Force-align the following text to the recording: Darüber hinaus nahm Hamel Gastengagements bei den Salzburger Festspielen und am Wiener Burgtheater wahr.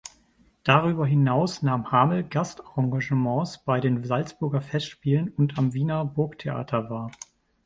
Darüber 0.63 1.05
hinaus 1.05 1.61
nahm 1.61 1.91
Hamel 1.91 2.23
Gastengagements 2.23 3.63
bei 3.65 3.79
den 3.79 4.03
Salzburger 4.03 4.59
Festspielen 4.61 5.29
und 5.37 5.59
am 5.59 5.75
Wiener 5.75 6.05
Burgtheater 6.05 6.89
wahr. 6.89 7.11